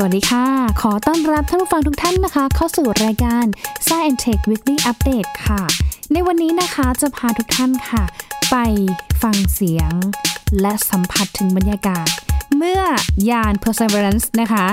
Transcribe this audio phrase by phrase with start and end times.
[0.00, 0.46] สวัสดีค่ะ
[0.82, 3.44] ขอต้อนรับท่านผู้ฟังทุกท่านนะคะ เข้าสู่รายการ
[3.86, 5.62] Science Tech Weekly Update ค่ะ
[6.12, 8.02] ในวันนี้นะคะจะพาทุกท่านค่ะ
[8.50, 8.56] ไป
[9.22, 9.92] ฟังเสียง
[10.60, 12.06] และสัมผัสถึงบรรยากาศ
[12.56, 12.82] เมื่อ
[13.30, 14.66] ยาน Perseverance นะคะ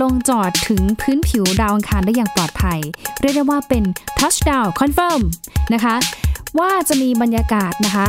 [0.00, 2.80] ลงจอดถึงพื้นผิวดาวอังคารได้อย่างปลอดภัย
[3.20, 3.84] เรียกได้ว่าเป็น
[4.18, 5.22] touchdown confirm
[5.74, 5.94] นะคะ
[6.58, 8.06] ว่าจะมีบรรยากาศนะคะ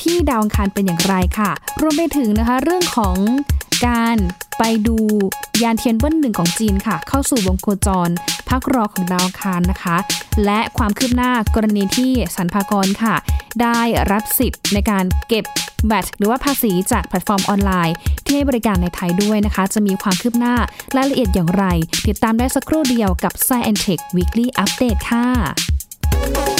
[0.00, 3.16] ที่ดาวอังคารเป็นอย่างไรค่ะ รวมไปถึงนะคะเรื่องของ
[3.86, 4.18] การ
[4.58, 4.98] ไปดู
[5.62, 8.10] ยานเทียนเบิ้ลหนึ่งของจีนค่ะ เข้าสู่วงโคจร
[8.48, 9.96] พักรอของดาวอังคารนะคะ
[10.44, 13.14] และความคืบหน้ากรณีที่สรรพากรค่ะ
[13.62, 13.80] ได้
[14.10, 15.44] รับสิทธิ์ในการเก็บ
[15.86, 20.54] แบตหรือว่าภาษีจากแพลตฟอร์มออนไลน์ ที่ให้บริการในไทยด้วยนะคะ จะมีความคืบหน้า
[20.96, 21.64] รายละเอียดอย่างไร
[22.08, 26.55] ติดตามได้สักครู่เดียวกับ Science Tech Weekly Update ค่ะ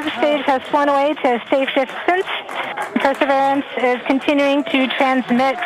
[0.00, 2.26] point, the descent stage has flown away to a safe distance.
[2.94, 5.56] Perseverance is continuing to transmit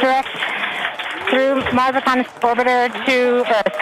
[0.00, 0.28] direct
[1.30, 3.80] through Mars Reconnaissance Orbiter to Earth.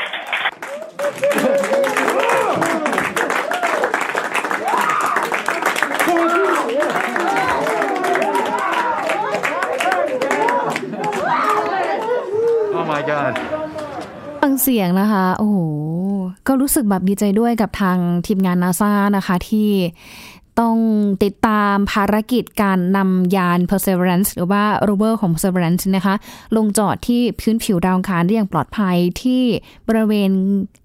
[12.73, 13.35] โอ้ my god
[14.41, 15.59] ฟังเสียงนะคะ โอ้โห
[16.48, 17.98] ก็รู้สึกแบบดีใจด้วยกับทาง
[18.28, 19.70] ทีมงานนาซานะคะที่
[20.60, 20.78] ต้อง
[21.24, 26.16] ติดตามภารกิจการนำยาน Perseverance หรือว่า rover ของ Perseverance นะคะ
[26.56, 29.42] ลงจอดที่พื้นผิวดาวอังคารได้อย่างปลอดภัยที่
[29.88, 30.32] บริเวณ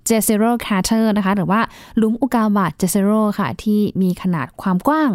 [0.08, 1.60] j e z e r o Crater นะคะ หรือว่า
[1.96, 5.10] หลุมอุกาบาต j e z e r o ค่ะ ที่มีขนาดความกว้าง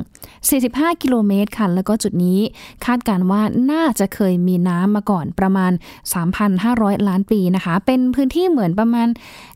[0.48, 2.40] 45 กิโลเมตรค่ะ แล้วก็จุดนี้
[2.86, 3.42] คาดการว่า
[3.72, 5.72] น่าจะเคยมีน้ำมาก่อนประมาณ
[6.40, 9.08] 3,500 ล้านปีนะคะ เป็นพื้นที่เหมือนประมาณ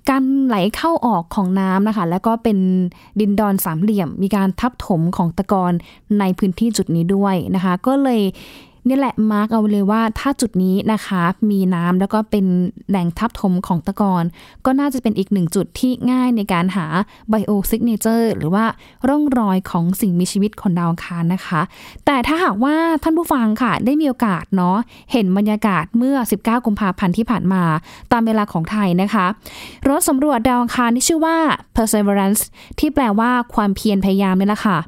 [0.10, 2.58] การไหลเข้าออกของน้ำนะคะ แล้วก็เป็น
[3.20, 5.74] ดินดอนสามเหลี่ยม มีการทับถมของตะกอน
[6.20, 8.22] ในพื้นที่จุดนี้ด้วยนะคะ ก็เลย
[8.88, 12.46] นี่แหละ mark เอาเลยว่าถ้าจุดนี้นะคะ มีน้ำแล้วก็เป็น
[12.90, 14.24] แหล่งทับถมของตะกอน
[14.66, 16.86] ก็น่าจะเป็นอีกหนึ่งจุดที่ง่ายในการหา
[17.30, 18.66] biosignature หรือว่า
[19.10, 21.62] ร่องรอยของสิ่งมีชีวิตของดาวอังคารนะคะ
[22.06, 24.78] แต่ถ้าหากว่าท่านผู้ฟังค่ะได้มีโอกาสเนาะ
[25.12, 27.64] เห็นบรรยากาศเมื่อ 19 กุมภาพันธ์ที่ผ่านมา
[28.12, 29.26] ตามเวลาของไทยนะคะ
[29.90, 31.38] รถสำรวจดาวอังคารที่ชื่อว่า
[31.76, 32.42] Perseverance
[32.80, 34.80] ที่แปลว่าความเพียรพยายามนี่แหละค่ะ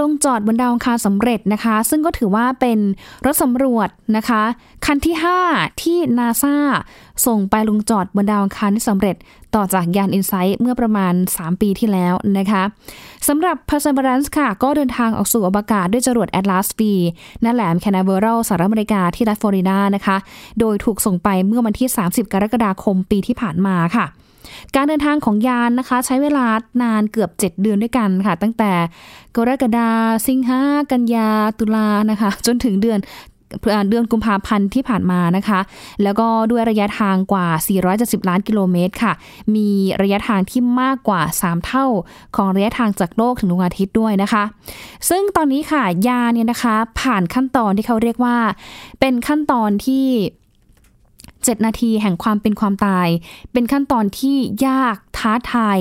[0.00, 2.78] ลงจอดบนดาวอังคารสำเร็จนะคะ ซึ่งก็ถือว่าเป็น
[3.26, 4.42] รถสำรวจนะคะ
[4.86, 5.14] คันที่
[5.48, 6.56] 5 ที่นาซา
[7.26, 9.16] ส่งไปลงจอดบนดาวอังคารที่สำเร็จ
[9.54, 12.62] ต่อจากยาน InSight เมื่อประมาณ 3 ปีที่แล้วนะคะ
[13.28, 16.80] สำหรับ Perseverance ค่ะ ก็เดินทางออกสู่อวกาศด้วยจรวด Atlas V
[17.44, 20.16] ณแหลมแคนาเวอรัลสหรัฐอเมริกาที่รัฐฟลอริดานะคะ
[20.60, 24.06] โดยถูกส่งไปเมื่อวันที่ 30 กรกฎาคมปีที่ผ่านมาค่ะ
[24.74, 26.46] การเดินทางของยานนะคะ ใช้เวลา
[26.82, 28.72] นานเกือบ 7 เดือนด้วยกันค่ะ ตั้งแต่
[29.36, 29.90] กรกฎา
[30.28, 30.60] สิงหา
[30.90, 33.00] กันยาตุลานะคะ จนถึงเดือน
[33.90, 35.60] เดือนกุมภาพันธ์ที่ผ่านมานะคะ
[36.02, 37.46] แล้วก็ด้วยระยะทางกว่า
[37.88, 39.12] 470 ล้านกิโลเมตรค่ะ
[39.54, 39.68] มี
[40.02, 41.86] ระยะทางที่มากกว่า 3 เท่า
[42.36, 44.44] ของระยะทางจากโลกถึงดวงอาทิตย์ด้วยนะคะ
[45.08, 48.36] ซึ่งตอนนี้ค่ะยาเนี่ยนะคะผ่านขั้นตอนที่เขาเรียกว่า
[49.00, 50.06] เป็นขั้นตอนที่
[51.50, 53.08] 7 นาทีแห่งความเป็นความตาย
[53.52, 54.36] เป็นขั้นตอนที่
[54.66, 55.78] ยากท้าทาย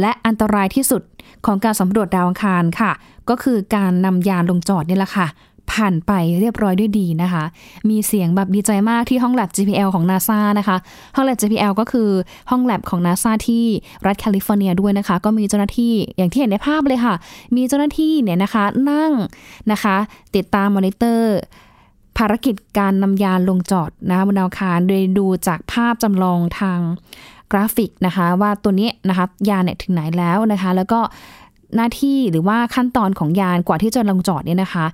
[0.00, 1.02] และอันตรายที่สุด
[1.46, 2.92] ของการสำรวจดาวอังคารค่ะ
[3.28, 5.28] ก็คือการนำยานลงจอดนี่แหละค่ะ
[5.72, 7.44] ผ่านไปเรียบร้อยด้วยดีนะคะ
[7.90, 10.76] มีเสียงแบบดีใจมากที่ห้องแลบ JPL ของ NASA นะคะ
[11.16, 12.08] ห้องแลบ JPL ก็คือ
[12.50, 13.64] ห้องแลบของ NASA ที่
[14.06, 17.14] รัฐแคลิฟอร์เนียด้วยนะคะ ก็มีเจ้าหน้าที่อย่างที่เห็นในภาพเลยค่ะ
[17.56, 19.12] มีเจ้าหน้าที่เนี่ยนะคะนั่ง
[19.72, 19.96] นะคะ
[20.36, 21.36] ติดตามมอนิเตอร์
[22.18, 26.80] ภารกิจการนำยานลงจอดนะคะบนดาวอังคารโดยดูจากภาพจำลองทาง
[27.52, 31.00] กราฟิกนะคะ ว่าตัวนี้นะคะยานเนี่ยถึงไหนแล้วนะคะ แล้วก็
[31.76, 34.86] หน้าที่หรือว่าขั้นตอนของยานกว่าที่จะลงจอดเนี่ยนะคะ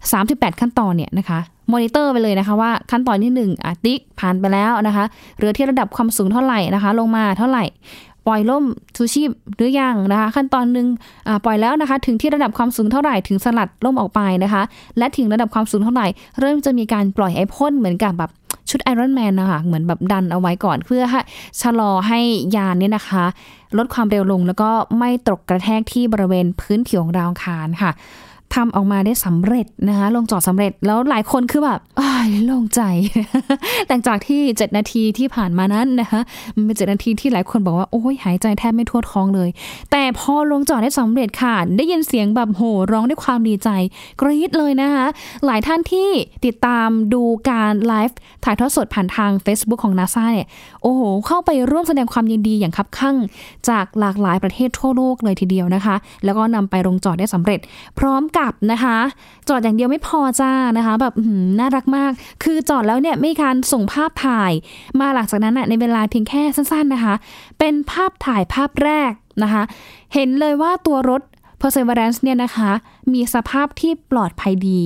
[0.00, 1.38] 38 ขั้นตอนเนี่ยนะคะ
[1.72, 5.04] มอนิเตอร์ไปเลยนะคะว่าขั้นตอนที่1อะ tick ผ่านไปแล้วนะคะ
[5.38, 7.64] หรือที่ระดับความสูงเท่าไหร่นะคะ ลงมาเท่าไหร่
[8.26, 8.64] ปล่อยร่ม
[8.96, 10.86] ชูชีพหรือยังนะคะ ขั้นตอนหนึ่ง
[11.44, 14.62] ปล่อยแล้วนะคะ ถึงที่ระดับความสูงเท่าไหร่ถึงสลัดร่มออกไปนะคะ
[14.98, 16.06] และถึงระดับความสูงเท่าไหร่
[16.40, 18.30] เริ่มจะมีการปล่อยไอพ่นเหมือนกับแบบ
[18.70, 21.20] ชุด Iron Man นะคะเหมือนแบบดันเอาไว้ก่อนเพื่อให้
[21.62, 22.20] ชะลอให้
[22.56, 23.24] ยานเนี่ยนะคะ
[23.78, 27.92] ลดความเร็วลงแล้วก็ไม่ตกกระแทกที่บริเวณพื้นผิวของดาวอังคารค่ะ
[28.54, 32.80] ทำออกมาได้สำเร็จนะคะลงจอดสำเร็จแล้วหลายคนคือแบบอ้ายโล่งใจ
[33.88, 36.20] หลังจากที่ 7 นาทีที่ผ่านมานั้นนะคะ
[36.56, 39.48] มันเป็นเจ็นาทีที่หลายคนบอกว่าโอ้ยหายใจแทบไม่ทั่วท้องเลย
[39.90, 43.68] แต่พอลงจอดได้สำเร็จค่ะ ได้ยินเสียงแบบโห่ร้องด้วยความดีใจ
[44.20, 45.06] กรี๊ดเลยนะคะ
[45.46, 46.08] หลายท่านที่
[46.44, 50.46] ติดตามดูการไลฟ์ถ่ายทอดสดผ่านทาง Facebook ของ NASA เนี่ย
[50.82, 53.16] โอ้โห เข้าไปร่วมแสดงความยินดีอย่างคับคั่ง
[53.68, 57.60] จากหลากหลายประเทศทั่วโลกเลยทีเดียวนะคะ แล้วก็นำไปลงจอดได้สำเร็จ
[57.98, 58.41] พร้อมกับ
[58.72, 58.96] นะคะ
[59.48, 61.14] จอดอย่างเดียวไม่พอจ้านะคะ แบบ
[61.58, 62.10] น่ารักมาก
[62.42, 64.52] คือจอดแล้วเนี่ยไม่การส่งภาพถ่าย
[65.00, 67.14] มาหลังจากนั้นในเวลาเพียงแค่สั้นๆนะคะ
[67.58, 69.12] เป็นภาพถ่ายภาพแรก
[69.42, 69.62] นะคะ
[70.14, 71.22] เห็นเลยว่าตัวรถ
[71.60, 72.70] Perseverance เนี่ยนะคะ
[73.12, 74.80] มีสภาพที่ปลอดภัยดี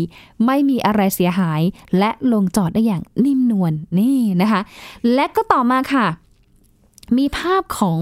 [0.46, 1.60] ไม่มีอะไรเสียหาย
[1.98, 4.60] และลงจอดได้อย่างนิ่มนวลนี่นะคะ
[5.14, 6.06] และก็ต่อมาค่ะ
[7.18, 7.98] มีภาพของ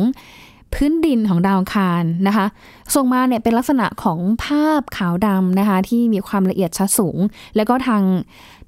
[0.74, 2.46] พื้นดินของดาวอังคารนะคะ
[2.94, 7.18] ส่งมาเนี่ยเป็นลักษณะของภาพขาวดำนะคะที่มีความละเอียดชัดสูง
[7.56, 8.02] แล้วก็ทาง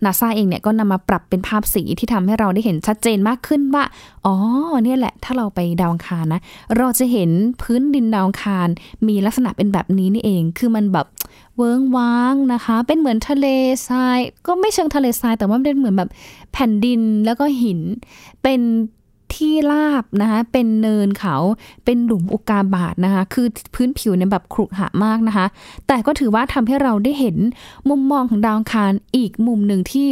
[0.05, 3.85] นาซาเองเนี่ยก็นำมาปรับเป็นภาพสีที่ทำให้เราได้เห็นชัดเจนมากขึ้นว่า
[4.26, 4.35] อ๋อ
[4.85, 6.41] เนี่ยแหละ ถ้าเราไปดาวอังคารนะ
[6.76, 7.31] เราจะเห็น
[7.62, 8.69] พื้นดินดาวอังคาร
[9.08, 11.06] มีลักษณะเป็นแบบนี้นี่เอง คือมันแบบ
[11.56, 13.47] เวิ้งว้างนะคะ เป็นเหมือนทะเล
[13.88, 16.11] ทราย ก็ไม่เชิงทะเลทราย แต่ว่าเป็นเหมือนแบบ
[16.53, 17.81] แผ่นดินแล้วก็หิน
[18.43, 18.61] เป็น
[19.36, 21.36] ที่ราบนะคะเป็นเนินเขา
[21.84, 25.46] เป็นหลุมอุกาบาตนะคะ คือพื้นผิวเนี่ยแบบขรุขระมากนะคะ
[25.86, 27.36] แต่ก็ถือว่าทำให้เราได้เห็น
[27.88, 30.08] มุมมองของดาวคารอีกมุมหนึ่งที่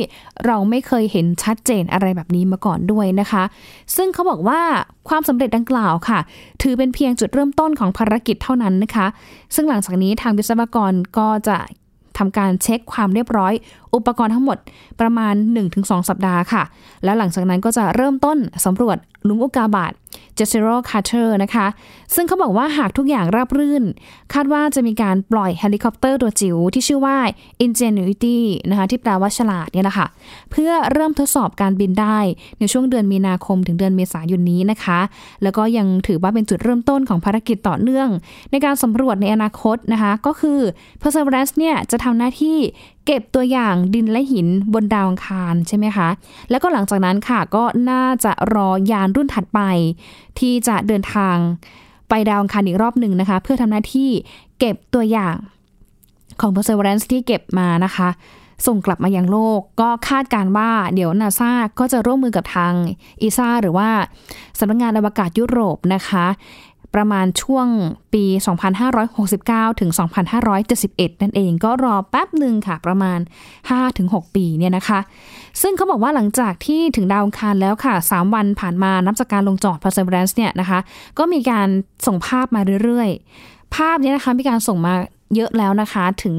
[0.47, 3.43] เราไม่เคยเห็นชัดเจนอะไรแบบนี้มาก่อนด้วยนะคะ
[3.97, 4.61] ซึ่งเขาบอกว่า
[5.09, 6.19] ความสำเร็จดังกล่าวค่ะ
[6.63, 9.07] ถือเป็นเพียงจุดเริ่มต้นของภารกิจเท่านั้นนะคะ
[9.55, 11.59] ซึ่งหลังจากนี้ทางวิศวกรก็จะ
[12.19, 13.53] ทำการเช็คความเรียบร้อย
[13.95, 14.59] อุปกรณ์ทั้งหมด
[15.01, 15.35] ประมาณ
[15.71, 16.63] 1-2 สัปดาห์ค่ะ
[17.05, 19.93] แล้วหลังจากนั้นก็จะเริ่มต้นสำรวจหลุมอุกกาบาต
[20.35, 21.67] Jezero Crater นะคะ
[22.15, 23.85] ซึ่งเขาบอกว่าหากทุกอย่างราบรื่น
[24.33, 27.17] คาดว่าจะมีการปล่อยเฮลิคอปเตอร์ตัวจิ๋วที่ชื่อว่า
[27.65, 28.39] Ingenuity
[28.71, 30.07] นะคะที่แปลว่าฉลาดเนี่ยแหละค่ะ
[30.51, 32.19] เพื่อเริ่มทดสอบการบินได้
[32.59, 35.01] ในช่วงเดือนมีนาคมถึงเดือนเมษายนนี้นะคะ
[35.43, 38.09] แล้วก็ยังถือว่าเป็นจุดเริ่มต้นของภารกิจต่อเนื่อง
[38.51, 40.61] ในการสำรวจในอนาคตนะคะ ก็คือ
[41.03, 42.59] Perseverance เนี่ยจะทำหน้าที่
[43.09, 46.09] เก็บตัวอย่างดินและหินบนดาวอังคารใช่ไหมคะ
[46.51, 49.61] แล้วก็หลังจากนั้นค่ะก็น่าจะรอยานรุ่นถัดไป
[50.41, 51.37] ที่จะเดินทาง
[52.09, 54.11] ไปดาวอังคารอีกรอบหนึ่งนะคะ เพื่อทำหน้าที่
[54.59, 55.37] เก็บตัวอย่าง
[56.41, 58.09] ของ Perseverance ที่เก็บมานะคะ
[58.67, 62.73] ส่งกลับมายังโลก ก็คาดการว่าเดี๋ยวนาซาก็จะร่วมมือกับทาง
[63.23, 63.89] อีซาหรือว่า
[64.59, 66.27] สำนักงงานอวกาศยุโรปนะคะ
[66.95, 67.67] ประมาณช่วง
[68.15, 68.25] ปี
[69.03, 69.91] 2569 ถึง
[70.57, 73.19] 2571 นั่นเองก็รอแป๊บหนึ่งค่ะ ประมาณ
[73.77, 75.01] 5-6 ปีเนี่ยนะคะ
[75.63, 80.79] ซึ่งเขาบอกว่าหลังจากที่ถึงดาวอังคารแล้วค่ะ 3 วันผ่านมานับจากการลงจอด Perseverance เนี่ยนะคะ
[81.19, 81.69] ก็มีการ
[82.07, 84.95] ส่งภาพมาเรื่อยๆ ภาพนี้นะคะมีการส่งมา
[85.35, 86.35] เยอะแล้วนะคะถึง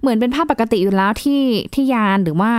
[0.00, 1.42] เหมือนเป็นภาพปกติอยู่แล้วที่
[1.74, 2.52] ที่ยานหรือว่า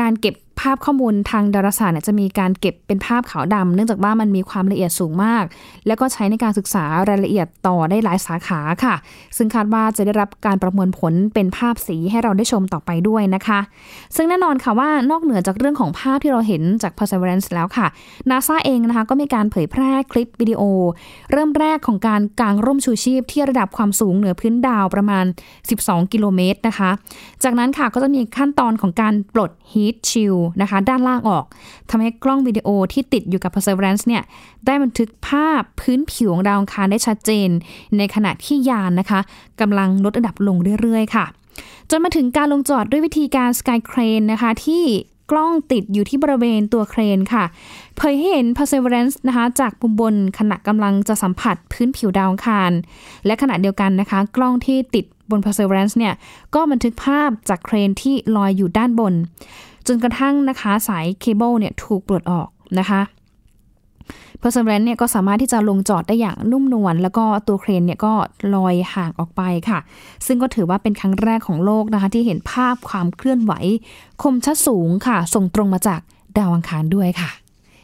[0.00, 5.44] การเก็บ ภาพข้อมูลทางดาราศาสตร์จะมีการเก็บเป็นภาพขาวดำเนื่องจากว่ามันมีความละเอียดสูงมาก
[5.86, 8.94] แล้วก็ใช้ในการศึกษารายละเอียดต่อได้หลายสาขาค่ะ
[9.36, 13.60] ซึ่งคาดว่าจะได้รับการประมวลผลเป็นภาพสีให้เราได้ชมต่อไปด้วยนะคะ
[14.16, 17.86] ซึ่งแน่นอนค่ะว่านอกเหนือจากเรื่องของภาพที่เราเห็นจาก Perseverance แล้วค่ะ
[18.30, 20.62] NASA เองนะคะก็มีการเผยแพร่คลิปวิดีโอ
[21.32, 25.24] เริ่มแรกของการกางร่มชูชีพที่ระดับความสูงเหนือพื้นดาวประมาณ
[25.68, 26.90] 12 กิโลเมตรนะคะ
[27.42, 31.44] จากนั้นค่ะก็จะมีขั้นตอนของการปลด Heat Shield นะคะ ด้านล่างออก
[31.90, 34.22] ทำให้กล้องวิดีโอที่ติดอยู่กับ Perseverance เนี่ย
[34.66, 37.48] ได้บันทึกภาพพื้นผิวของดาวอังคารได้ชัดเจน
[37.96, 39.20] ในขณะที่ยานนะคะ
[39.60, 41.26] กำลังลดระดับลงเรื่อยๆ ค่ะ
[41.90, 44.84] จนมาถึงการลงจอดด้วยวิธีการ Sky Crane นะคะที่
[45.32, 47.44] กล้องติดอยู่ที่บริเวณตัวเครนค่ะ
[47.96, 52.70] เผยให้เห็น Perseverance นะคะ จากมุมบนขณะกำลังจะสัมผัสพื้นผิวดาวอังคาร
[53.26, 56.14] และขณะเดียวกันนะคะ กล้องที่ติดบน Perseverance เนี่ย
[56.54, 59.14] ก็บันทึกภาพจากเครนที่ลอยอยู่ด้านบน
[59.86, 62.48] จนกระทั่งนะคะสายเคเบิลเนี่ยถูกปลดออก
[62.78, 63.02] นะคะ
[64.40, 68.12] Perseverance เนี่ยก็สามารถที่จะลงจอดได้อย่างนุ่มนวลแล้วก็ตัวเครนเนี่ยก็
[68.54, 69.78] ลอยห่างออกไปค่ะ
[70.26, 73.52] ซึ่งก็ถือว่าเป็นครั้งแรกของโลกนะคะ ที่เห็นภาพความเคลื่อนไหว
[74.22, 76.00] คมชัดสูงค่ะ ส่งตรงมาจาก
[76.38, 77.30] ดาวอังคารด้วยค่ะ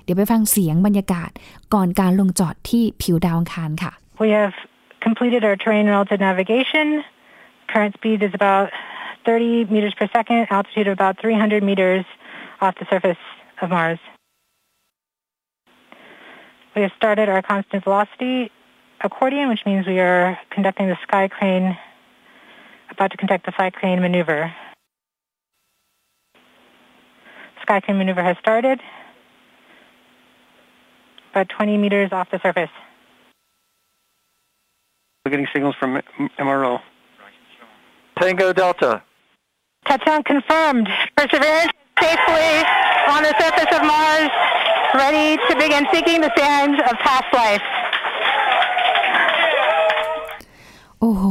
[0.05, 1.31] เดี๋ยวไปฟังเสียงบรรยากาศ
[1.75, 3.93] ก่อนการลงจอดที่ผิวดาวอังคารค่ะ
[4.23, 4.55] We have
[5.07, 6.87] completed our terrain relative navigation.
[7.73, 8.67] Current speed is about
[9.25, 12.05] 30 meters per second, altitude of about 300 meters
[12.61, 13.19] off the surface
[13.61, 13.99] of Mars.
[16.75, 18.51] We have started our constant velocity
[19.01, 21.77] accordion, which means we are conducting the sky crane,
[22.91, 24.55] about to conduct the sky crane maneuver.
[27.63, 28.81] Sky crane maneuver has started,
[31.33, 32.71] about 20 meters off the surface.
[35.25, 36.01] We're getting signals from
[36.39, 36.81] MRO.
[38.19, 39.03] Tango Delta.
[39.89, 40.87] Touchdown confirmed.
[41.17, 42.51] Perseverance safely
[43.13, 44.31] on the surface of Mars,
[45.03, 47.65] ready to begin seeking the signs of past life.
[51.01, 51.25] โอ้โห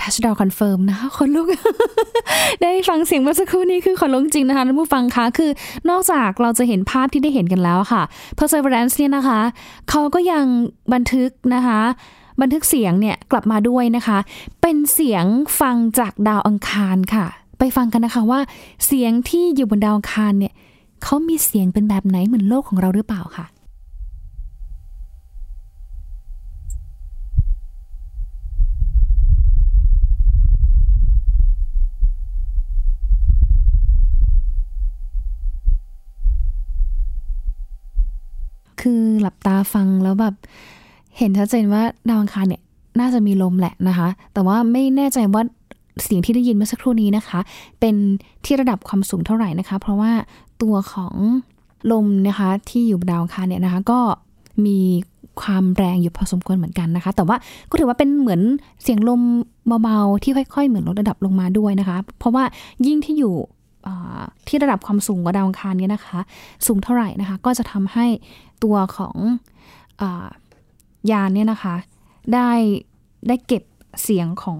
[0.00, 1.46] touchdown confirmed นะคะขนลุก
[2.62, 5.50] ได้ฟังเสียงเมื่อสักครู่นี้คือขนลุกจริงนะคะท่านผู้ฟังคะคือ
[5.90, 8.02] นอกจากเราจะเห็นภาพที่ได้เห็นกันแล้วค่ะ
[8.38, 9.40] Perseverance เนี่ยนะคะ
[9.90, 10.44] เขาก็ยัง
[10.92, 11.80] บันทึกนะคะ
[12.40, 14.18] บันทึกเสียงเนี่ยกลับมาด้วยนะคะ
[14.62, 15.24] เป็นเสียง
[15.60, 17.26] ฟังจากดาวอังคารค่ะ
[17.64, 18.40] ไปฟังกันนะคะว่า
[18.86, 20.52] เสียงที่อยู่บนดาวอังคารเนี่ย
[21.02, 23.46] เขามีเสียงเป็นแบบไหนเหมือนโลกของเราหรือเปล่าค่ะ
[38.80, 40.34] คือหลับตาฟังแล้วแบบ
[41.18, 42.62] เห็นชัดเจนว่าดาวอังคารเนี่ย
[43.00, 45.44] น่าจะมีลมแหละนะคะ แต่ว่าไม่แน่ใจว่า
[46.02, 47.40] เสียงที่ได้ยินเมื่อสักครู่นี้นะคะ
[47.80, 47.94] เป็น
[48.44, 50.12] ที่ระดับความสูงเท่าไหร่นะคะ เพราะว่า
[50.62, 51.14] ตัวของ
[51.92, 54.00] ลมนะคะที่อยู่บนดาวอังคารเนี่ยนะคะ ก็
[54.66, 54.78] มี
[55.40, 57.36] ความแรงอยู่พอสมควรเหมือนกันนะคะ แต่ว่า
[57.70, 58.40] ก็ถือว่าเป็นเหมือน
[58.82, 59.20] เสียงลม
[59.82, 62.44] เบาๆที่ค่อยๆ เหมือนลดระดับลงมาด้วยนะคะ เพราะว่า
[62.86, 63.34] ยิ่งที่อยู่
[64.48, 66.18] ที่ระดับความสูงกว่าดาวอังคารเนี่ยนะคะ
[66.66, 68.06] สูงเท่าไหร่นะคะ ก็จะทำให้
[68.64, 69.16] ตัวของ
[70.00, 70.26] อา
[71.10, 71.74] ยานเนี่ยนะคะ
[72.34, 72.50] ได้
[73.28, 73.62] ได้เก็บ
[74.02, 74.58] เสียงของ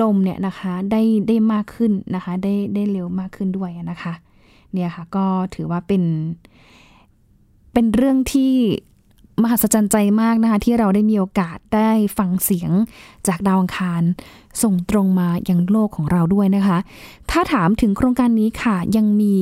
[0.00, 4.12] ลมเนี่ยนะคะได้ได้มากขึ้นนะคะได้ได้เร็วมากขึ้นด้วยนะคะ
[4.72, 6.02] เนี่ยค่ะก็ถือว่าเป็น
[7.72, 8.52] เป็นเรื่องที่
[9.42, 12.70] มหัศจรรย์ใจมากนะคะ ที่เราได้มีโอกาสได้ฟังเสียง
[13.28, 14.02] จากดาวอังคาร
[14.62, 16.78] ส่งตรงมายังโลกของเราด้วยนะคะ
[17.30, 19.34] ถ้าถามถึงโครงการนี้ค่ะยังมี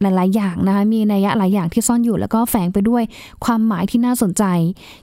[0.00, 3.02] หลาย ๆ อย่างนะคะ มีนัยยะหลายอย่างที่ซ่อนอยู่แล้วก็แฝงไปด้วย
[3.44, 4.44] ความหมายที่น่าสนใจ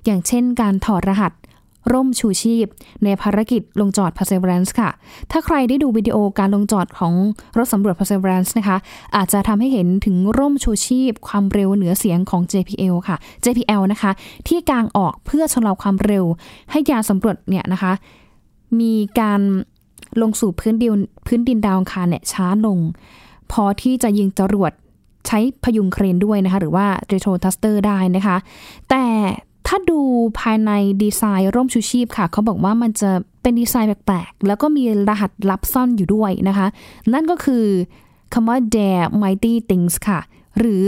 [0.05, 1.31] อย่างเช่นการถอดรหัส
[1.93, 2.65] ร่มชูชีพ
[3.03, 4.89] ในภารกิจลงจอด Perseverance ค่ะ
[5.31, 7.13] ถ้าใครได้ดูวิดีโอการลงจอดของ
[7.57, 8.77] รถสำรวจ Perseverance นะคะ
[9.15, 14.11] อาจจะทำให้เห็นถึงร่มชูชีพ ความเร็วเหนือเสียงของ JPL ค่ะ JPL นะคะ
[14.47, 16.25] ที่กางออกเพื่อชะลอความเร็ว
[16.71, 17.91] ให้ยานสำรวจเนี่ยนะคะ
[18.79, 19.41] มีการ
[20.21, 20.93] ลงสู่พื้นดิน
[21.25, 22.79] พื้นดินดาวอังคารเนี่ยช้าลง
[23.51, 24.71] พอที่จะยิงจรวด
[25.27, 28.37] ใช้พยุงเครนด้วยนะคะ หรือว่า retro thruster ได้นะคะ
[28.89, 29.03] แต่
[29.67, 29.99] ถ้าดู
[30.39, 30.71] ภายใน
[31.03, 36.67] ดีไซน์ร่มชูชีพค่ะ เขาบอกว่ามันจะเป็นดีไซน์แปลกๆ แล้วก็มีรหัสลับซ่อนอยู่ด้วยนะคะ
[37.13, 37.65] นั่นก็คือ
[38.33, 40.19] คำว่า dare mighty things ค่ะ
[40.59, 40.85] หรือ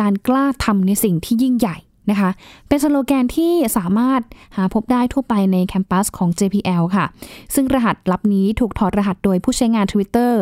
[0.00, 1.76] การกล้าทำในสิ่งที่ยิ่งใหญ่
[2.10, 2.30] นะคะ
[2.68, 4.20] เป็นสโลแกนที่สามารถ
[4.56, 7.06] หาพบได้ทั่วไปในแคมปัสของ JPL ค่ะ
[7.54, 10.32] ซึ่งรหัสลับนี้ถูกถอดรหัสโดยผู้ใช้งาน Twitter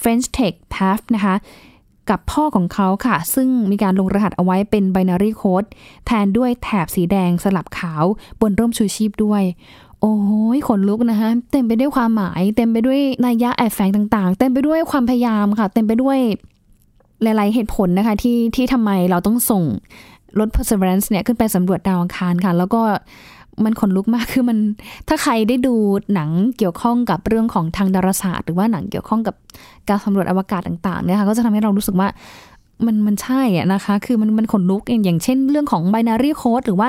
[0.00, 1.34] French Tech Path นะคะ
[2.10, 5.68] กับพ่อของเขาค่ะ ซึ่งมีการลงรหัสเอาไว้เป็น binary code
[6.06, 8.04] แทนด้วยแถบสีแดงสลับขาว
[8.40, 9.42] บนร่มชูชีพด้วย
[10.00, 10.14] โอ้
[10.56, 16.18] ยขนลุกนะคะเต็มไปด้วยความหมาย เต็มไปด้วยนัยยะแอบแฝงต่างๆ เต็มไปด้วยความพยายามค่ะ เต็มไปด้วย
[17.22, 19.62] หลายๆเหตุผลนะคะที่ที่ทำไมเราต้องส่ง
[20.38, 22.82] รถ Perseverance เนี่ยขึ้นไปสำรวจดาวอังคารค่ะ แล้วก็
[23.64, 24.58] มันขนลุกมากคือมัน
[25.08, 25.74] ถ้าใครได้ดู
[26.14, 29.34] หนังเกี่ยวข้องกับเรื่องของทางดาราศาสตร์ หรือว่าหนังเกี่ยวข้องกับ
[29.88, 32.08] การสำรวจอวกาศต่างๆเนี่ยค่ะก็จะทำให้เรารู้สึกว่า
[32.86, 36.88] มันมันใช่อะนะคะ คือมันมันขนลุกอย่างเช่นเรื่องของ binary code หรือว่า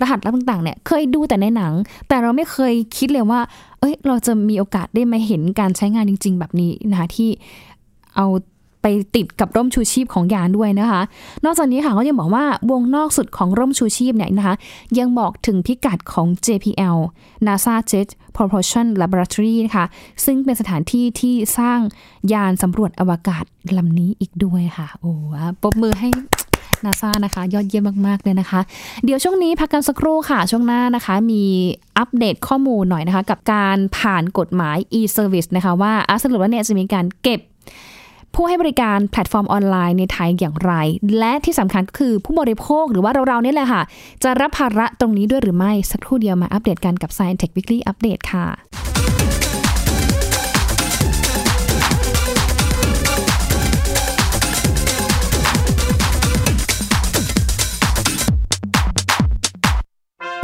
[0.00, 1.72] รหัสลับต่างๆเนี่ยเคยดูแต่ในหนัง
[2.08, 3.40] แต่เราไม่เคยคิดเลยว่า
[3.80, 7.28] เอ้ย เราจะมีโอกาสได้มาเห็นการใช้งานจริง ๆ แบบนี้นะคะที่
[8.16, 8.26] เอา
[9.16, 11.02] ติดกับร่มชูชีพของยานด้วยนะคะ
[11.44, 14.54] นอกจากนี้ค่ะเขายังบอกว่าวงนอกสุดของร่มชูชีพเนี่ยนะคะ
[14.98, 16.98] ยังบอกถึงพิกัดของ JPL
[17.46, 19.86] NASA Jet Propulsion Laboratory นะคะ
[20.24, 21.80] ซึ่งเป็นสถานที่ที่สร้าง
[22.32, 23.44] ยานสำรวจอวกาศ
[23.78, 25.12] ลำนี้อีกด้วยค่ะ โอ้
[25.62, 26.08] ปรบมือให้
[26.84, 28.60] นาซานะคะ ยอดเยี่ยมมาก ๆ เลยนะคะ
[29.04, 31.42] เดี๋ยวช่วงนี้พักกันสักครู่ค่ะ ช่วงหน้านะคะ มี
[31.98, 37.40] อัปเดตข้อมูลหน่อยนะคะ กับการผ่านกฎหมาย e-service นะคะ ว่าอะสรุปแล้วเนี่ยจะมีการเก็บ
[38.40, 40.72] ผู้ให้บริการแพลตฟอร์มออนไลน์ในไทยอย่างไร
[41.18, 43.82] และที่สำคัญก็คือผู้บริโภคหรือว่าเราๆนี่แหละค่ะ
[44.24, 48.46] จะรับภาระตรงนี้ด้วยหรือไม่ สักครู่เดียวมาอัปเดตกันกับ Science Tech Weekly Update ค่ะ เ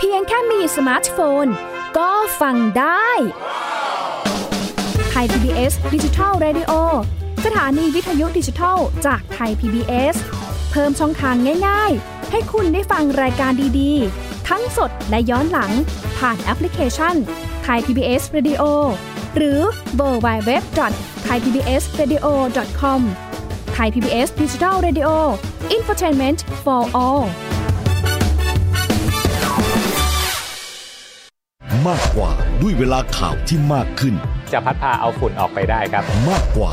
[0.01, 1.47] พียงแค่มีสมาร์ทโฟน
[1.99, 2.11] ก็
[2.41, 3.09] ฟังได้
[5.11, 6.73] Thai PBS Digital Radio
[7.45, 10.17] สถานีวิทยุดิจิทัลจากไทย PBS
[10.71, 11.35] เพิ่มช่องทาง
[11.69, 15.73] ง่าย ๆ ให้คุณได้ฟังรายการดีๆ ทั้งสดและย้อนหลัง
[16.19, 17.15] ผ่านแอปพลิเคชัน
[17.63, 18.63] ไทย PBS Radio
[19.37, 19.61] หรือ
[19.97, 20.63] เวอร์ไบเว็บ
[21.25, 22.27] ไทยพีบีเอสเรดิโอ
[22.81, 23.01] คอม
[23.75, 25.09] ไทยพีบีเอสดิจิทัลเรดิโอ
[25.73, 27.25] อินฟอร์ทนเมนต์ for all
[31.87, 34.15] มากกว่าด้วยเวลาข่าวที่มากขึ้น
[34.53, 36.73] จะพัดพาเอาฝุ่นออกไปได้ครับ มากกว่า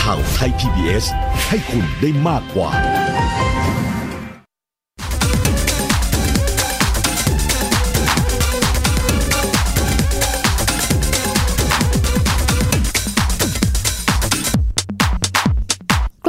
[0.00, 1.04] ข่าวไทย PBS
[1.48, 2.70] ให้คุณได้มากกว่า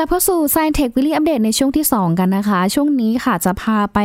[0.04, 4.00] ลับเข้าสู่ Science Tech Weekly Update ในช่วงที่ 2 กันนะคะ ช่วงนี้ค่ะจะพาไป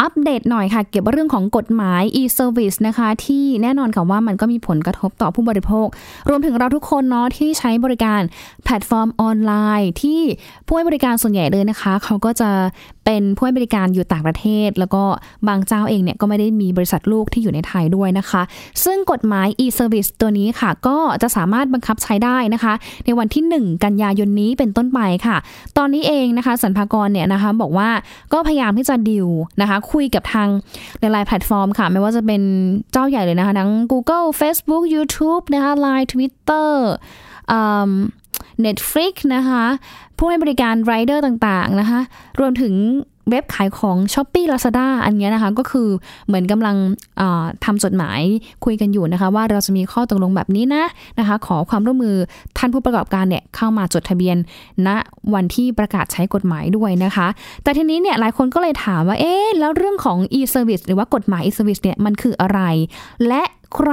[0.00, 5.86] อัปเดตหน่อยค่ะ เกี่ยวกับเรื่องของกฎหมาย e-service นะคะ ที่แน่นอนค่ะว่ามันก็มีผลกระทบต่อผู้บริโภค
[6.28, 8.20] รวมถึงเราทุกคนเนาะที่ใช้บริการ
[8.64, 10.20] แพลตฟอร์มออนไลน์ ที่
[10.66, 12.50] ผู้ให้บริการส่วนใหญ่เลยนะคะ เขาก็จะ
[13.10, 15.02] เป็นผู้ให้บริการอยู่ต่างประเทศ แล้วก็
[15.48, 18.42] บางเจ้าเองเนี่ยก็ไม่ได้มีบริษัทลูกที่อยู่ในไทยด้วยนะคะ
[18.84, 22.74] ซึ่งกฎหมาย e-service ตัวนี้ค่ะ ก็จะสามารถบังคับใช้ได้นะคะ
[23.04, 25.36] ในวันที่ 1 กันยายนนี้เป็นต้นไปค่ะ
[25.78, 27.90] ตอนนี้เองนะคะสรรพากรเนี่ยนะคะบอกว่า
[28.32, 29.28] ก็พยายามที่จะดิว
[29.60, 30.48] นะคะ คุยกับทาง
[31.00, 32.42] หลายๆแพลตฟอร์มค่ะ ไม่ว่าจะเป็น
[32.92, 36.70] เจ้าใหญ่เลยนะคะทั้ง Google Facebook YouTube นะคะ Line Twitter
[37.52, 37.92] อืม
[38.66, 39.64] Netflix นะคะ
[40.18, 42.00] ผู้ให้บริการไรเดอร์ต่างๆนะคะ
[42.40, 42.74] รวมถึง
[43.30, 45.88] เว็บขายของ s h o p e e Lazada อันนี้นะคะ ก็คือ
[46.26, 46.76] เหมือนกำลัง
[47.64, 48.20] ทำจดหมาย
[48.64, 50.84] คุยกันอยู่นะคะ ว่าเราจะมีข้อตกลงแบบนี้นะ
[51.18, 52.16] นะคะ ขอความร่วมมือ
[52.58, 54.36] ท่านผู้ประกอบการเนี่ยเข้ามาจดทะเบียน
[54.86, 54.88] ณ
[55.34, 57.28] วันที่ประกาศใช้กฎหมายด้วยนะคะ
[57.62, 62.60] แต่ทีนี้เนี่ยหลายคนก็เลยถามว่าเอ๊ะแล้วเรื่องของ e-service หรือว่ากฎหมาย e-service เนี่ยมันคืออะไร
[63.26, 63.42] และ
[63.74, 63.92] ใคร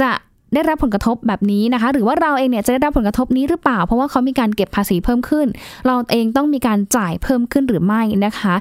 [0.00, 0.10] จะ
[0.54, 5.46] ได้รับผลกระทบแบบนี้นะคะ หรือว่าเราเองเนี่ยจะได้รับผลกระทบนี้หรือเปล่า เพราะว่าเขามีการเก็บภาษีเพิ่มขึ้น
[5.86, 8.54] เราเองต้องมีการจ่ายเพิ่มขึ้นหรือไม่นะคะ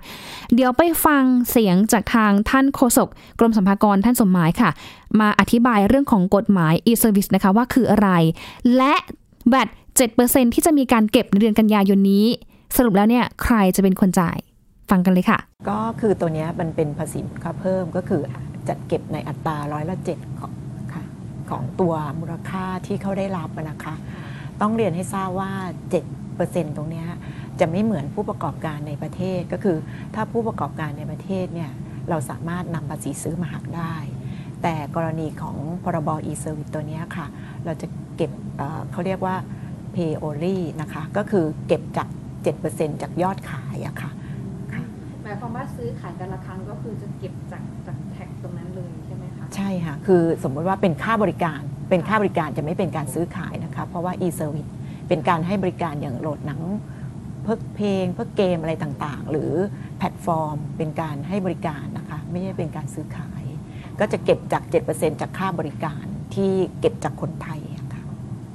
[0.55, 4.69] เดี๋ยวไปฟังเสียงจากทางท่านโฆษกกรมสรรพากรท่านสมหมายค่ะ
[5.19, 8.09] มาอธิบายเรื่องของกฎหมาย e-service นะคะว่าคืออะไร
[8.77, 8.93] และ
[9.49, 9.67] แบต
[10.11, 12.25] 7%ที่จะมีการเก็บในเดือนกันยายนนี้
[12.77, 14.37] สรุปแล้วเนี่ยใครจะเป็นคนจ่าย
[14.89, 18.21] ฟังกันเลยค่ะ ก็คือตัวเนี้ยมันเป็นภาษีมูลค่าเพิ่มก็คือ
[18.67, 20.51] จัดเก็บในอัตราร้อยละเจ็ดของ
[21.51, 23.95] ของตัวมูลค่าที่เขาได้รับอะนะคะ
[24.61, 25.51] ต้องเรียนให้ทราบว่า
[26.13, 27.07] 7%ตรงเนี้ย
[27.59, 29.77] จะไม่เหมือนผู้ประกอบการในประเทศก็คือ
[30.15, 31.71] ถ้าผู้ประกอบการในประเทศเนี่ย
[32.09, 33.95] เราสามารถนำภาษีซื้อมาหักได้
[34.63, 37.25] แต่กรณีของพรบ e-service ตัวเนี้ยค่ะ
[37.65, 37.87] เราจะ
[38.17, 39.35] เก็บเอ่อเขาเรียกว่า
[39.95, 42.07] pay only นะคะ ก็คือเก็บจาก
[42.55, 44.11] 7%จากยอดขายอะค่ะ
[45.23, 48.91] หมายความว่าซื้อขายกันละครั้งก็คือจะเก็บจากจากแท็กตรงนั้นเลย
[49.55, 54.71] ใช่ไหมคะใช่ค่ะ คือสมมติว่าเป็นค่าบริการ เป็นค่าบริการจะไม่เป็นการซื้อขายนะคะ เพราะว่า e-service
[55.07, 56.61] เป็นการให้บริการอย่างโหลดหนัง
[57.43, 59.51] เพิกเพลง เพิกเกมอะไรต่างๆ หรือ
[59.97, 63.43] แพลตฟอร์ม เป็นการให้บริการนะคะ ไม่ใช่เป็นการซื้อขาย
[63.99, 68.03] ก็จะเก็บจาก 7%จากค่าบริการที่เก็บจากคนไทยอะค่ะ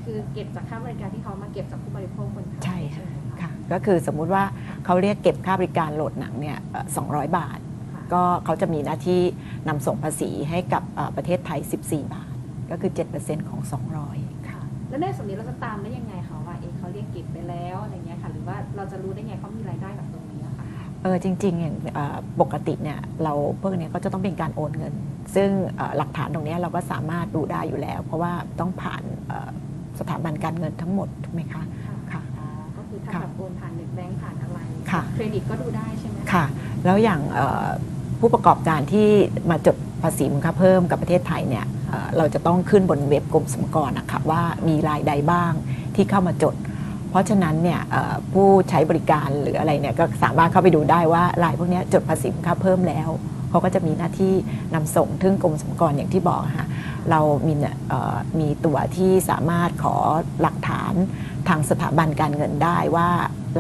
[0.04, 4.44] คือเก็บจากค่าบริการที่เขามาเก็บจากผู้บริโภคคนไทยใช่ค่ะไหมคะค่ะก็คือสมมุติว่า
[4.84, 7.65] เขาเรียกเก็บค่าบริการโหลดหนังเนี่ยเอ่อ200 บาทค่ะ
[8.12, 9.20] ก็เขาจะมีหน้าที่
[9.68, 12.30] นำส่งภาษีให้กับเอ่อประเทศไทย 14 บาท
[12.70, 12.90] ก็คือ
[13.20, 13.60] 7%ของ
[14.04, 20.66] 200ค่ะค่ะ แล้วในส่วนนี้เราจะตามได้ยังไงคะว่าเอะเขาเรียกเก็บไปแล้วอะไรเงี้ยค่ะหรือว่าเราจะรู้ได้ไงเขามีรายได้แบบตรงนี้อะค่ะ
[21.02, 24.94] เออจริงๆอย่างเอ่อปกติเนี่ยเราพวกเนี้ยก็จะต้องเป็นการโอนเงิน
[25.34, 29.50] ซึ่งเอ่อหลักฐานตรงเนี้ยเราก็สามารถดูได้อยู่แล้ว เพราะว่าต้องผ่านเอ่อ
[30.00, 31.62] สถาบันการเงินทั้งหมดถูกไหมคะ
[32.12, 34.58] ค่ะอ๋อก็คือถ้าค่ะแบบโอนผ่านเน็ตแบงก์ผ่านอะไร
[34.90, 36.44] ค่ะเครดิตก็ดูได้ใช่ไหมค่ะ
[36.84, 37.66] แล้วอย่างเอ่อ
[38.20, 39.08] ผู้ประกอบการที่
[39.50, 41.64] มาจดภาษีมูลค่าเพิ่มกับประเทศไทยเนี่ย
[42.16, 45.52] เราจะต้องขึ้นบนเว็บกรมสรรพากรนะคะว่ามีรายใดบ้าง
[45.94, 46.54] ที่เข้ามาจด
[47.10, 47.80] เพราะฉะนั้นเนี่ย
[48.32, 53.08] ผู้ใช้บริการหรืออะไรเนี่ยก็สามารถเข้าไปดูได้ว่ารายพวกนี้จดภาษีมูลค่าเพิ่มแล้ว
[53.50, 54.34] เขาก็จะมีหน้าที่
[54.74, 56.68] นำส่งถึงกรมสรรพากรอย่างที่บอกค่ะ
[57.10, 57.76] เรามีเนี่ย
[58.40, 59.96] มีตัวที่สามารถขอ
[60.42, 60.94] หลักฐาน
[61.48, 63.08] ทางสถาบันการเงินได้ว่า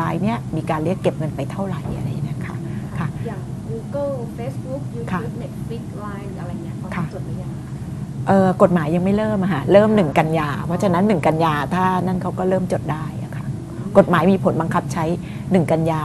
[0.00, 2.56] รายเนี้ยมีการเรียกเก็บเงินไปเท่าไหร่อะไรเงี้ยค่ะ
[2.98, 3.40] ค่ะอย่าง
[3.76, 7.66] Google Facebook ค่ะ YouTube Netflix Line หรืออะไรเงี้ยเขาค่ะจดหรือยังคะ
[8.28, 13.44] อเอ่อกฎหมายยังไม่เริ่มอะค่ะเริ่มหนึ่งกันยา เพราะฉะนั้นหนึ่งกันยาถ้านั่นเขาก็เริ่มจดได้อะค่ะ
[13.98, 15.04] กฎหมายมีผลบังคับใช้
[15.52, 15.98] หนึ่งกันยา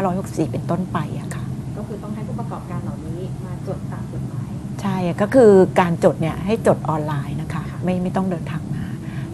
[0.00, 1.42] 2564 เป็นต้นไปอะค่ะ
[1.76, 4.48] ก็คือต้องให้ผู้ประกอบการเหล่านี้มาจดตามกฎหมาย
[4.82, 8.84] ใช่ก็คือการจดเนี่ยให้จดออนไลน์นะคะค่ะไม่ไม่ต้องเดินทางมา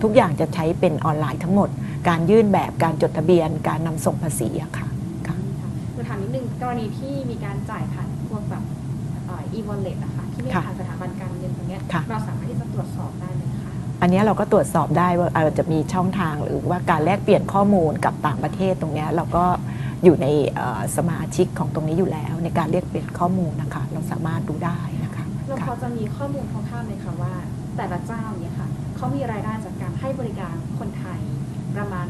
[0.03, 1.69] ทุกอย่างจะใช้เป็นออนไลน์ทั้งหมด
[2.09, 4.87] การยื่นแบบการจดทะเบียนการนำส่งภาษีอะค่ะ
[5.27, 8.65] ค่ะค่ะคือถามนิดนึงก รณีที่มีการจ่ายผ่านพวกแบบ
[9.31, 19.45] อีวอลเล็ตนะคะที่ไม่ค่ะผ่านสถาบันการเงินตรงเนี้ยค่ะเราสามารถที่จะตรวจสอบได้ไหมคะอันเนี้ยเราก็ตรวจสอบได้ว่าเอ่อจะมีช่องทางหรือว่าการแลกเปลี่ยนข้อมูลกับต่างประเทศตรงเนี้ยเราก็
[20.05, 27.35] อยู่ในเอ่อสมาชิกของตรงนี้อยู่แล้ว ในการเรียกเปลี่ยนข้อมูลนะคะ เราสามารถดูได้นะคะเราพอค่ะจะมีข้อมูลคร่าวๆไหมคะว่า
[27.77, 31.21] แต่ละเจ้าเนี่ยค่ะเขามีรายได้จากการให้บริการคนไทย
[31.77, 32.07] ประมาณ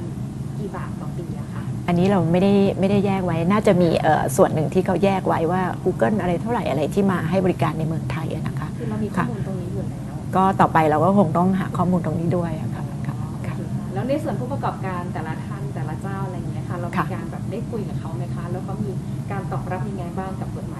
[0.60, 10.00] กี่บาทต่อปีอะคะอันนี้เราไม่ได้ไม่ได้แยกไว้ น่าจะมีเอ่อส่วนหนึ่งที่เขาแยกไว้ว่า Google อะไรเท่าไหร่อะไรที่มาให้บริการในเมืองไทยอะนะคะคือเรามีข้อมูลตรงนี้อยู่แล้ว
[10.36, 18.90] ก็ต่อไปเราก็คงต้องหาข้อมูลตรงนี้ด้วยอะค่ะค่ะโอเคค่ะค่ะแล้วในส่วนผู้ประกอบการแต่ละท่านแต่ละเจ้าอะไรอย่างเงี้ยค่ะเรามีค่ะการแบบได้คุยกับเขาไหมคะ แล้วเขามี
[19.30, 20.79] การตอบรับยังไงบ้างกับกฎหมา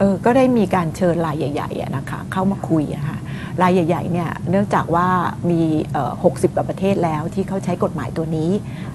[0.00, 3.18] เออก็ได้มีการเชิญรายใหญ่ๆนะคะเข้ามาคุยอะค่ะ
[3.62, 5.06] รายใหญ่ๆเนี่ยเนื่องจากว่า
[5.50, 5.60] มี
[6.12, 8.50] 60 กว่าประเทศแล้วที่เขาใช้กฎหมายตัวนี้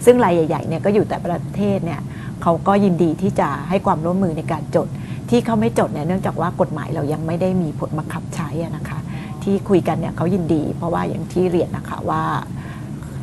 [0.05, 2.01] ซึ่งรายใหญ่ๆเนี่ยก็อยู่แต่ประเทศเนี่ย
[2.41, 4.87] เขาก็ยินดีที่จะให้ความร่วมมือในการจด
[5.29, 8.99] ที่เขาไม่จดเนี่ยเนื่องจากว่ากฎหมายเรายังไม่ได้มีผลบังคับใช้นะคะ
[9.43, 12.23] ที่คุยกันเนี่ยเขายินดี เพราะว่าอย่างที่เรียนนะคะว่า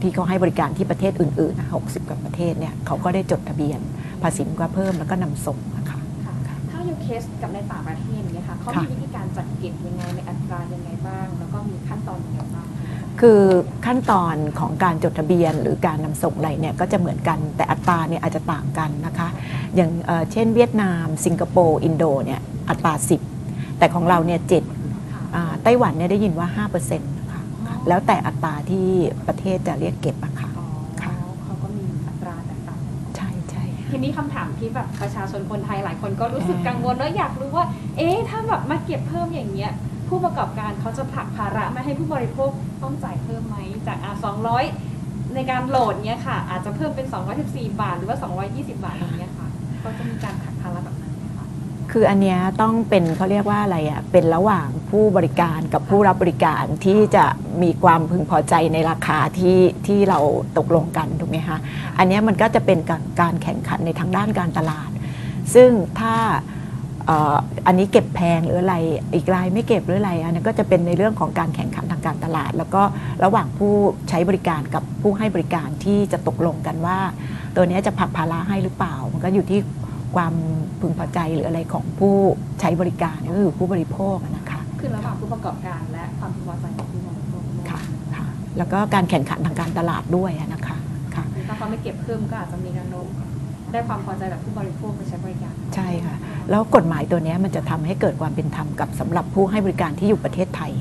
[0.02, 3.80] ที่เขาให้บริการที่ประเทศอื่นๆ 60 กว่าประเทศเนี่ยเขาก็ได้จดทะเบียน
[4.22, 5.81] ภาษีมูลค่าเพิ่มแล้วก็นำส่งนะ
[6.86, 13.40] อยู่เคสกับในต่างประเทศอย่างเงี้ยค่ะเขาค่ะมีวิธีการจัดเก็บยังไงในอัตรายังไงบ้าง แล้วก็มีขั้นตอนยังไงบ้างคะคือ
[13.86, 19.28] ขั้นตอนของการจดทะเบียนหรือการนำส่งอะไรเนี่ยก็จะเหมือนกันแต่อัตราเนี่ยอาจจะต่างกันนะคะ
[19.76, 22.40] อย่างเอ่อเช่นเวียดนาม สิงคโปร์อินโดเนี่ย
[22.70, 22.94] อัตรา
[23.36, 24.64] 10 แต่ของเราเนี่ยเจ็ด
[25.12, 27.42] ค่ะอ่าไต้หวันเนี่ยได้ยินว่า5%นะคะ
[27.88, 28.86] แล้วแต่อัตราที่
[29.26, 30.66] ประเทศจะเรียกเก็บอะค่ะอ๋อ
[31.02, 39.72] ค่ะ เขาก็มีอัตราแตกต่างกัน ใช่ใช่ ทีนี้คำถามที่แบบประชาชนคนไทยหลายคนก็รู้สึกกังวลแล้วอยากรู้ว่า เอ๊ะถ้าแบบมาเก็บเพิ่มอย่างเงี้ย
[40.08, 42.50] ผู้ประกอบการเขาจะผลักภาระไม่ให้ผู้บริโภค
[42.82, 44.12] ต้องจ่ายเพิ่มไหมจากอะ
[44.74, 47.06] 200ในการโหลดเนี้ยค่ะ อาจจะเพิ่มเป็น
[47.44, 48.16] 214 บาท หรือว่า
[48.50, 49.48] 220 บาทอย่างเงี้ยค่ะ
[49.80, 51.01] เขาจะมีการผลักภาระแบบนั้นไหม
[51.92, 57.24] คืออันเนี้ยต้องเป็นเขาเรียกว่าอะไรอะเป็นระหว่างผู้บริการกับผู้รับบริการที่จะ
[57.62, 60.18] มีความพึงพอใจในราคาที่ที่เรา
[60.58, 61.58] ตกลงกันถูกไหมคะ
[61.98, 64.90] อันเนี้ยมันก็จะเป็นการการแข่งขันในทางด้านการตลาด
[65.54, 66.14] ซึ่งถ้า
[67.66, 68.76] อันนี้เก็บแพงหรืออะไร
[69.14, 72.82] อีกรายไม่เก็บหรืออะไร อันนั้นก็จะเป็นในเรื่องของการแข่งขันทางการตลาด แล้วก็
[73.24, 73.72] ระหว่างผู้
[74.08, 76.98] ใช้บริการกับผู้ให้บริการที่จะตกลงกันว่า
[77.56, 79.60] ตัวเนี้ยจะผักภาระให้หรือเปล่า มันก็อยู่ที่
[80.16, 80.34] ความ
[80.80, 82.14] พึงพอใจหรืออะไรของผู้
[82.60, 87.80] ใช้บริการก็คือผู้บริโภคอะนะคะคือระหว่างผู้ประกอบการและความพึงพอใจของผู้บริโภคด้วยค่ะ
[88.16, 88.26] ค่ะ
[88.58, 90.76] แล้วก็การแข่งขันทางการตลาดด้วยอะนะคะ
[91.14, 93.06] ค่ะคือถ้าเขาไม่เก็บเพิ่มก็อาจจะมีแนวโน้ม
[93.72, 96.16] ได้ความพอใจจากผู้บริโภคไปใช้บริการ ใช่ค่ะ
[96.50, 100.72] แล้วกฎหมายตัวเนี้ยมันจะทำให้เกิดความเป็นธรรมกับสำหรับผู้ให้บริการที่อยู่ประเทศไทย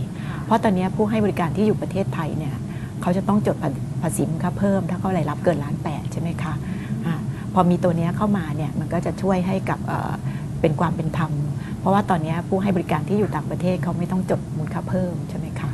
[0.46, 2.56] เพราะตอนเนี้ยผู้ให้บริการที่อยู่ประเทศไทยเนี่ย
[3.02, 3.56] เขาจะต้องจด
[4.02, 6.81] ภาษีมูลค่าเพิ่ม ถ้าเขารายรับเกินล้านแปดใช่ไหมคะอ่า
[7.54, 10.12] พอมีตัวเนี้ยเข้ามาเนี่ยมันก็จะช่วยให้กับเอ่อ
[10.62, 11.32] เป็นความเป็นธรรม
[11.80, 15.72] เพราะว่าตอนเนี้ยผู้ให้บริการที่อยู่ต่างประเทศเขาไม่ต้องจดมูลค่าเพิ่มใช่ไหมคะ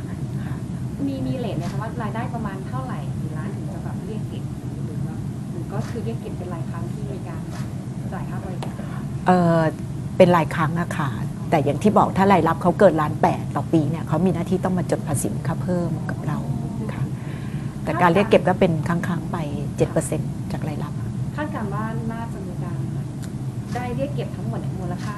[1.06, 4.44] มีมีเลทไหมคะว่ารายได้ประมาณเท่าไหร่กี่ล้านถึงจะแบบเรียกเก็บ
[4.86, 5.14] หรือว่า
[5.50, 7.42] หรือก็คือเรียกเก็บเป็นรายครั้งที่มีการ
[8.12, 8.74] จ่ายค่าบริการ
[9.26, 9.60] เอ่อ
[10.16, 11.08] เป็นรายครั้งอะค่ะ
[11.50, 16.38] แต่อย่างที่บอกถ้ารายรับเขาเกินล้านแปดต่อปีเนี่ยเขามีหน้าที่ต้องมาจดภาษีมูลค่าเพิ่มกับเรา
[16.92, 17.02] ค่ะ
[17.84, 19.36] แต่การเรียกเก็บก็เป็นครั้งๆไป
[19.96, 20.92] 7%จากรายรับ
[21.38, 22.78] คาดการณ์ว่าน่าจะมีการ
[23.74, 25.14] ได้เรียกเก็บทั้งหมดเนี่ยมูลค่า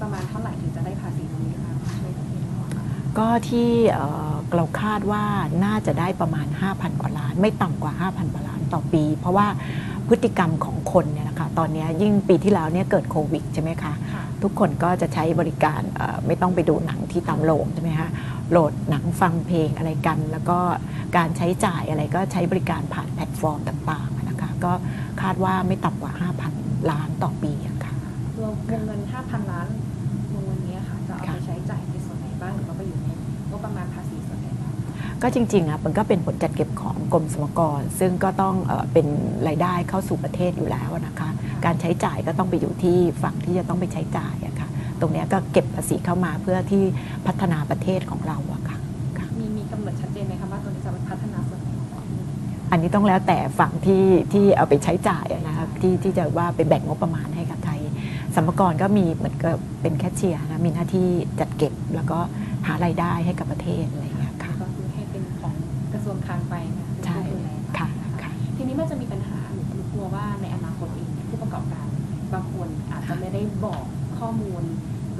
[0.00, 2.84] ประมาณเท่าไหร่ถึงจะได้ภาษีตรงนี้คะช่วยประเทศเราค่ะ
[3.18, 5.24] ก็ที่เอ่อเราคาดว่า
[5.64, 9.46] น่าจะได้ประมาณ 5,000 กว่าล้าน ไม่ต่ำกว่า 5,000กว่าล้านต่อปี เพราะว่า
[10.08, 18.10] พฤติกรรมของคนเนี่ยนะคะตอนเนี้ยยิ่งปีที่แล้วเนี่ยเกิดโควิดใช่ไหมคะค่ะทุกคนก็จะใช้บริการเอ่อไม่ต้องไปดูหนังที่ตามโรงใช่ไหมคะ
[18.50, 20.58] โหลดหนังฟังเพลงอะไรกัน แล้วก็
[21.16, 24.72] การใช้จ่ายอะไรก็ใช้บริการผ่านแพลตฟอร์มต่างๆนะคะก็
[25.22, 26.12] คาดว่าไม่ต่ำกว่า
[26.52, 27.92] 5,000 ล้านต่อปีอะค่ะ
[28.38, 29.66] รวมวงเงิน 5,000 ล้าน
[30.32, 33.08] วงเงินเนี้ยค่ะ จะเอาไปค่ะใช้จ่ายในส่วนไหนบ้างหรือว่าไปอยู่ใน
[33.50, 34.72] งบประมาณภาษีส่วนไหนบ้าง
[35.22, 39.06] ก็จริงๆอะมันก็เป็นผลจัดเก็บของกรมสรรพากร ซึ่งก็ต้องเออเป็น
[39.48, 41.28] รายได้เข้าสู่ประเทศอยู่แล้วนะคะ
[41.64, 44.68] การใช้จ่ายก็ต้องไปอยู่ที่ฝั่งที่จะต้องไปใช้จ่ายอะค่ะ
[45.00, 46.84] ตรงเนี้ยก็เก็บภาษีเข้ามาเพื่อที่
[47.26, 48.61] พัฒนาประเทศของเราอะ
[52.72, 57.80] อันนี้ต้องแล้วแต่ฝั่งที่ที่เอาไปใช้จ่ายอะนะคะที่ที่จะว่าไปแบ่งงบประมาณให้กับไทย
[58.34, 61.08] สรรพากรก็มีเหมือนกับเป็นแคชเชียร์นะมีหน้าที่
[61.40, 62.18] จัดเก็บแล้วก็
[62.66, 65.54] หารายได้ให้กับประเทศอะไรอย่างเงี้ยค่ะก็คือให้เป็นของ
[65.92, 67.88] กระทรวงคลังไปนะเป็นใช่ผู้ดูแลค่ะ
[68.22, 71.86] ค่ะทีนี้มันจะมีปัญหาหนูกลัวว่าในอนาคตเองเนี่ยผู้ประกอบการ
[72.34, 73.84] บางคนอาจจะไม่ได้บอก
[74.18, 74.62] ข้อมูล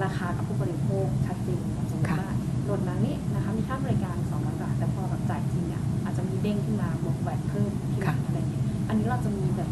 [0.05, 2.33] ราคากับผู้บริโภคชัดเจนอย่างสมมติค่ะว่า
[2.65, 9.71] โหลดนั้นนี่นะคะมีค่าบริการ200บาทแต่พอแบบจ่ายจริงอะอาจจะมีเด้งขึ้นมาบวกแวดเพิ่มทีหลังอะไรเงี้ยอันนี้เราจะมีแบบ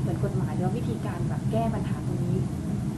[0.00, 2.36] เหมือนกฎหมายหรือว่าวิธีการแบบแก้ปัญหาตรงนี้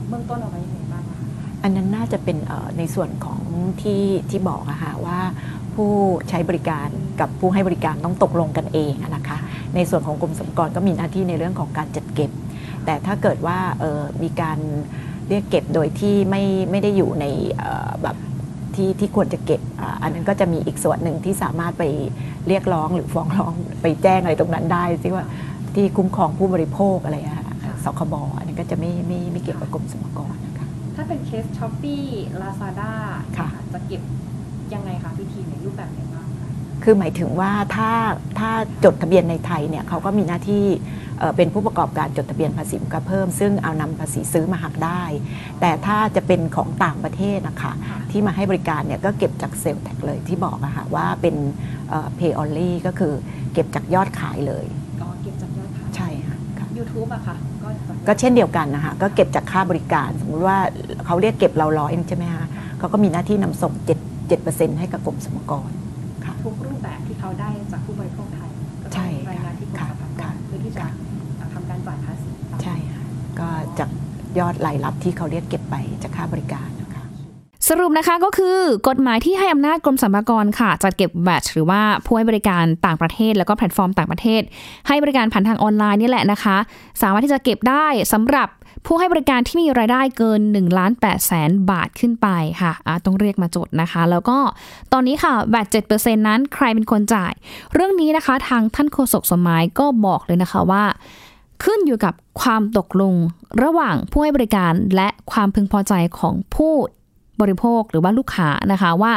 [0.09, 1.25] เบื้องต้นเอาไว้ยังไงบ้างคะ
[1.63, 3.41] อันนั้นน่าจะเป็นเอ่อในส่วนของ
[3.81, 5.19] ที่ที่บอกอะค่ะว่า
[5.75, 5.91] ผู้
[6.29, 6.87] ใช้บริการ
[7.19, 9.37] กับผู้ให้บริการต้องตกลงกันเองอะนะคะ
[9.75, 12.31] ในส่วนของกรมสรรพากรก็มีหน้าที่ในเรื่องของการจัดเก็บ
[12.85, 14.59] แต่ถ้าเกิดว่าเอ่อมีการ
[15.29, 17.25] เรียกเก็บโดยที่ไม่ไม่ได้อยู่ใน
[17.55, 18.15] เอ่อแบบ
[18.79, 21.83] ที่ที่ควรจะเก็บอ่าอันนั้นก็จะมีอีกส่วนหนึ่งที่สามารถไป
[22.47, 25.25] เรียกร้องหรือฟ้องร้องไปแจ้งอะไรตรงนั้นได้ที่ว่า
[25.75, 32.91] ที่คุ้มครองผู้บริโภคอะไรอะค่ะสคบอันนั้นก็จะไม่ไม่ไม่เกี่ยวกับกรมสรรพากรนะคะถ้าเป็นเคส Shopee Lazada
[33.37, 34.01] ค่ะจะเก็บ
[34.73, 36.49] ยังไงคะพิธีในรูปแบบไหนบ้างคะ
[36.83, 37.91] คือหมายถึงว่าถ้า
[38.39, 38.51] ถ้า
[38.83, 40.65] จดทะเบียนในไทยเนี่ยเขาก็มีหน้าที่
[41.19, 45.03] เอ่อเป็นผู้ประกอบการจดทะเบียนภาษีมูลค่าเพิ่ม ซึ่งเอานำภาษีซื้อมาหักได้
[45.61, 47.73] แต่ถ้าจะเป็นของต่างประเทศนะคะ
[48.11, 51.35] ที่มาให้บริการเนี่ยก็เก็บจากเซลล์แท็กเลยที่บอกอะค่ะว่าเป็น
[51.89, 53.13] เอ่อ pay only ก็คือ
[53.53, 54.65] เก็บจากยอดขายเลย
[55.01, 60.57] ก็เก็บจากยอดขายใช่ค่ะค่ะ YouTube อะค่ะก็จะก็เช่นเดียวกันนะคะก็เก็บจากค่าบริการ สมมุติว่า
[61.05, 62.45] เขาเรียกเก็บเราร้อยใช่ไหมคะ
[62.79, 63.73] เขาก็มีหน้าที่นำส่ง
[64.21, 65.71] 7 7ให้กับกรมสรรพากร
[66.25, 68.49] ค่ะทุกรูปแบบที่เขาได้จากผู้บริโภคไทย
[68.83, 70.89] ก็ต้ใช่องรายงานที่กรมค่ะสรรพากค่ะรเพื่อที่จะ ค่ะ
[71.53, 73.03] ทำการจ่ายภาษีตาม ใช่ค่ะ
[73.39, 73.89] ก็จาก
[74.39, 77.03] ยอดรายรับที่เขาเรียกเก็บไปจากค่าบริการนะคะ
[77.69, 84.41] สรุปนะคะก็คือกฎหมายที่ให้อำนาจกรมสรรพากรค่ะ จัดเก็บ VAT หรือว่าผู้ให้บริการต่างประเทศ แล้วก็แพลตฟอร์มต่างประเทศ
[84.87, 86.57] ให้บริการผ่านทางออนไลน์นี่แหละนะคะ
[87.01, 88.49] สามารถที่จะเก็บได้สำหรับ
[88.85, 92.27] ผู้ให้บริการที่มีรายได้เกิน1ล้าน8แสนบาทขึ้นไป
[92.61, 92.71] ค่ะ
[93.05, 94.37] ต้องเรียกมาจดนะคะ แล้วก็
[94.93, 97.33] ตอนนี้ค่ะ VAT 7%นั้นใครเป็นคนจ่าย
[97.73, 100.83] เรื่องนี้นะคะ ทางท่านโฆษกสมหมายก็บอกเลยนะคะว่า
[101.63, 103.13] ขึ้นอยู่กับความตกลง
[103.63, 106.73] ระหว่างผู้ให้บริการและความพึงพอใจของผู้
[107.41, 109.13] บริโภคหรือว่าลูกค้านะคะว่า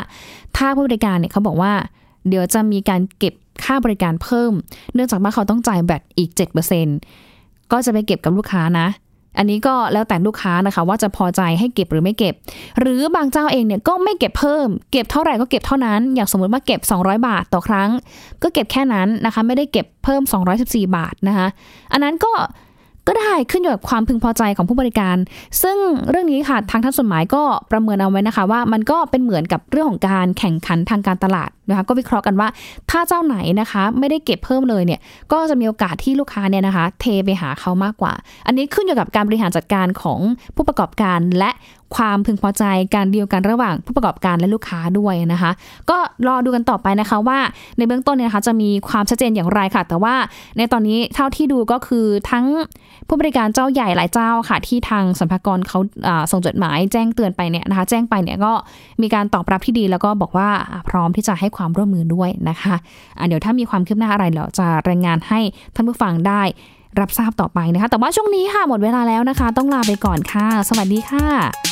[0.56, 1.72] ถ้าผู้บริการเนี่ยเขาบอกว่า
[2.28, 4.52] เดี๋ยวจะมีการเก็บค่าบริการเพิ่ม
[4.94, 6.30] เนื่องจากว่าเขาต้องจ่ายแบตอีก
[7.00, 8.86] 7%ก็จะไปเก็บกับลูกค้านะ
[9.38, 12.34] อันนี้ก็แล้วแต่ลูกค้านะคะ ว่าจะพอใจให้เก็บหรือไม่เก็บ
[12.80, 17.90] หรือบางเจ้าเองเนี่ยก็ไม่เก็บเพิ่ม เก็บเท่าไหร่ก็เก็บเท่านั้น อย่างสมมติว่าเก็บ 200 บาทต่อครั้ง
[18.42, 20.22] ก็เก็บแค่นั้นนะคะ ไม่ได้เก็บเพิ่ม
[20.58, 21.46] 214 บาทนะคะ
[21.92, 22.32] อันนั้นก็
[23.08, 25.16] ก็ได้ขึ้นอยู่กับความพึงพอใจของผู้บริการ
[25.62, 25.76] ซึ่ง
[26.10, 32.48] เรื่องนี้ค่ะทางท่านสมหมายก็ประเมินเอาไว้นะคะ ว่ามันก็เป็นเหมือนกับเรื่องของการแข่งขันทางการตลาดนะคะก็วิเคราะห์กันว่า
[32.90, 35.00] ถ้าเจ้าไหนนะคะ ไม่ได้เก็บเพิ่มเลยเนี่ย
[35.32, 38.12] ก็จะมีโอกาสที่ลูกค้าเนี่ยนะคะ เทไปหาเขามากกว่า
[38.46, 40.20] อันนี้ขึ้นอยู่กับการบริหารจัดการของ
[40.56, 41.50] ผู้ประกอบการและ
[41.96, 45.50] ความพึงพอใจการเดีลกันระหว่างผู้ประกอบการและลูกค้าด้วยนะคะ
[45.90, 47.38] ก็รอดูกันต่อไปนะคะว่า
[47.78, 50.14] ในเบื้องต้นเนี่ยนะคะจะมีความชัดเจนอย่างไรค่ะ แต่ว่า
[50.56, 52.44] ในตอนนี้เท่าที่ดูก็คือทั้ง
[53.08, 55.78] ผู้บริการเจ้าใหญ่หลายเจ้าค่ะ ที่ทางสัมภากรเขา
[56.30, 58.52] ส่งจดหมายแจ้งเตือนไปเนี่ยนะคะ แจ้งไปเนี่ยก็
[59.02, 60.48] มีการตอบรับที่ดีแล้วก็บอกว่า
[60.88, 65.40] พร้อมที่จะให้ความร่วมมือด้วยนะคะะเดี๋ยวถ้ามีความคืบหน้าอะไรเราจะรายงานให้
[65.74, 66.42] ท่านผู้ฟังได้
[67.00, 71.71] รับทราบต่อไปนะคะ แต่ว่าช่วงนี้ค่ะหมดเวลาแล้วนะคะ ต้องลาไปก่อนค่ะ สวัสดีค่ะ